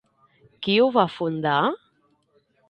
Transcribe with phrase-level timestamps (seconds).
[0.67, 1.59] Qui ho va fundar?